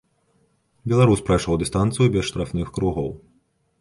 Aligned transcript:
Беларус 0.93 1.21
прайшоў 1.29 1.59
дыстанцыю 1.65 2.07
без 2.17 2.23
штрафных 2.33 2.67
кругоў. 2.79 3.09